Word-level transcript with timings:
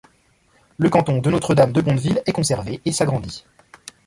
Le 0.79 0.89
canton 0.89 1.19
de 1.19 1.29
Notre-Dame-de-Bondeville 1.29 2.23
est 2.25 2.31
conservé 2.31 2.81
et 2.85 2.91
s'agrandit. 2.91 3.45